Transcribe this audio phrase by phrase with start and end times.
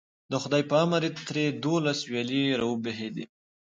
[0.31, 3.25] د خدای په امر ترې دولس ویالې راوبهېدې.